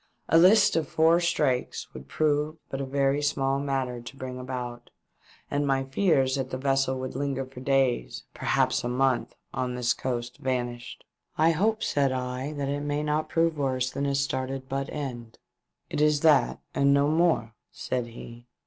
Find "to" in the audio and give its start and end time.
4.01-4.17